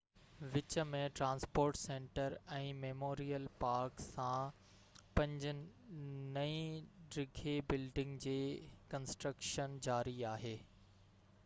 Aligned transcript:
وچ 0.53 0.75
۾ 0.91 0.99
transport 1.17 1.77
centre 1.79 2.35
۽ 2.55 2.71
memorial 2.85 3.45
park 3.65 4.01
ساڻ 4.07 5.05
پنج 5.19 5.47
نئي 6.39 6.57
ڊگهي 7.19 7.55
بلڊنگن 7.71 8.19
جي 8.27 8.37
ڪنسٽرڪشن 8.97 9.79
جاري 9.89 10.19
آهي 10.37 10.57